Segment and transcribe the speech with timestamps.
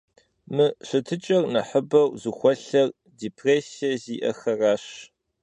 [0.55, 2.87] Мы щытыкӀэр нэхъыбэу зыхуэлъэр
[3.19, 4.83] депрессие зиӀэхэращ.